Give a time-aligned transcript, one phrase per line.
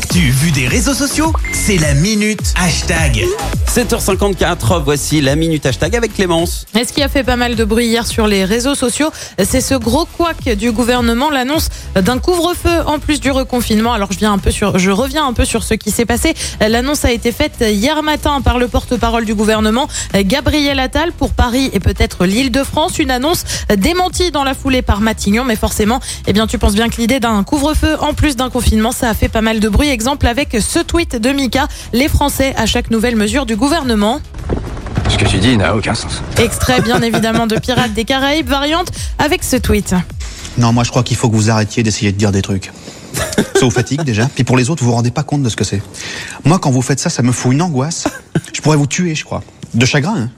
[0.00, 3.22] L'actu vue des réseaux sociaux, c'est la minute hashtag.
[3.68, 6.64] 7h54, voici la minute hashtag avec Clémence.
[6.74, 9.60] Et ce qui a fait pas mal de bruit hier sur les réseaux sociaux, c'est
[9.60, 13.92] ce gros couac du gouvernement, l'annonce d'un couvre-feu en plus du reconfinement.
[13.92, 16.34] Alors je viens un peu sur, je reviens un peu sur ce qui s'est passé.
[16.66, 21.68] L'annonce a été faite hier matin par le porte-parole du gouvernement, Gabriel Attal, pour Paris
[21.74, 22.98] et peut-être l'Île-de-France.
[22.98, 23.44] Une annonce
[23.76, 27.20] démentie dans la foulée par Matignon, mais forcément, eh bien tu penses bien que l'idée
[27.20, 29.89] d'un couvre-feu en plus d'un confinement, ça a fait pas mal de bruit.
[29.90, 34.20] Exemple avec ce tweet de Mika, les Français à chaque nouvelle mesure du gouvernement.
[35.08, 36.22] Ce que tu dis n'a aucun sens.
[36.38, 39.96] Extrait bien évidemment de Pirates des Caraïbes, variante avec ce tweet.
[40.58, 42.70] Non, moi je crois qu'il faut que vous arrêtiez d'essayer de dire des trucs.
[43.36, 45.56] Ça vous fatigue déjà, puis pour les autres, vous vous rendez pas compte de ce
[45.56, 45.82] que c'est.
[46.44, 48.06] Moi, quand vous faites ça, ça me fout une angoisse.
[48.54, 49.42] Je pourrais vous tuer, je crois.
[49.74, 50.30] De chagrin, hein.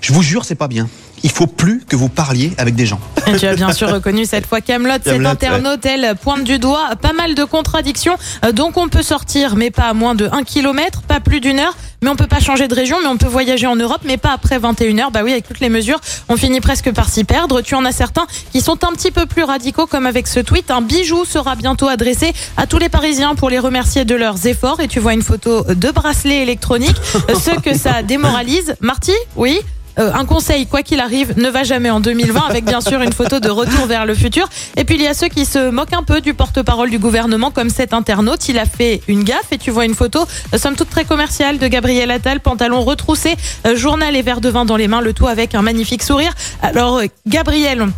[0.00, 0.88] Je vous jure, c'est pas bien.
[1.24, 3.00] Il faut plus que vous parliez avec des gens.
[3.26, 6.90] Et tu as bien sûr reconnu cette fois Camelot, Kaamelott, internaute, elle pointe du doigt
[7.00, 8.16] pas mal de contradictions.
[8.44, 11.58] Euh, Donc on peut sortir, mais pas à moins de 1 km, pas plus d'une
[11.60, 11.76] heure.
[12.02, 14.32] Mais on peut pas changer de région, mais on peut voyager en Europe, mais pas
[14.32, 15.10] après 21 heures.
[15.12, 17.60] Bah oui, avec toutes les mesures, on finit presque par s'y perdre.
[17.60, 20.72] Tu en as certains qui sont un petit peu plus radicaux, comme avec ce tweet.
[20.72, 24.80] Un bijou sera bientôt adressé à tous les Parisiens pour les remercier de leurs efforts.
[24.80, 26.96] Et tu vois une photo de bracelet électronique,
[27.30, 28.74] euh, ce que ça démoralise.
[28.80, 29.60] Marty, oui?
[29.98, 33.12] Euh, un conseil, quoi qu'il arrive, ne va jamais en 2020, avec bien sûr une
[33.12, 34.48] photo de retour vers le futur.
[34.76, 37.50] Et puis il y a ceux qui se moquent un peu du porte-parole du gouvernement,
[37.50, 38.48] comme cet internaute.
[38.48, 41.58] Il a fait une gaffe et tu vois une photo, euh, somme toute très commerciale,
[41.58, 45.12] de Gabriel Attal, pantalon retroussé, euh, journal et verre de vin dans les mains, le
[45.12, 46.32] tout avec un magnifique sourire.
[46.62, 47.88] Alors Gabriel.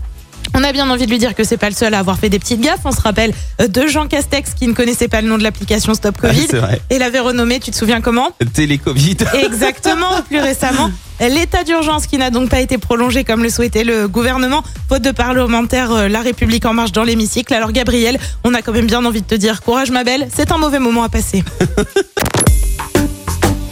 [0.57, 2.29] On a bien envie de lui dire que c'est pas le seul à avoir fait
[2.29, 2.81] des petites gaffes.
[2.85, 5.95] On se rappelle euh, de Jean Castex qui ne connaissait pas le nom de l'application
[5.95, 6.81] Stop Covid c'est vrai.
[6.91, 7.61] et l'avait renommé.
[7.61, 9.27] Tu te souviens comment Télécovid.
[9.35, 10.91] Exactement, plus récemment.
[11.21, 15.13] L'état d'urgence qui n'a donc pas été prolongé comme le souhaitait le gouvernement, faute de
[15.13, 17.55] parlementaires euh, La République en marche dans l'hémicycle.
[17.55, 20.51] Alors Gabriel, on a quand même bien envie de te dire courage ma belle, c'est
[20.53, 21.45] un mauvais moment à passer.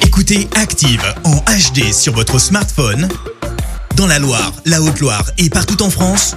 [0.06, 3.08] Écoutez Active en HD sur votre smartphone,
[3.96, 6.36] dans la Loire, la Haute-Loire et partout en France,